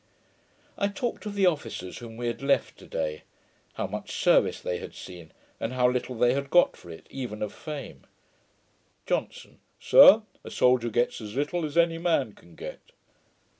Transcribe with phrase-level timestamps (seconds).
[0.79, 3.21] I talked of the officers whom we had left to day;
[3.73, 7.53] how much service they had seen, and how little they got for it, even of
[7.53, 8.07] fame.
[9.05, 9.59] JOHNSON.
[9.79, 12.93] 'Sir, a soldier gets as little as any man can get.'